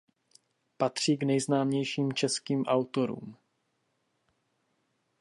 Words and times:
Patří 0.77 1.17
k 1.17 1.23
nejznámějším 1.23 2.13
českým 2.13 2.65
autorům. 2.65 3.37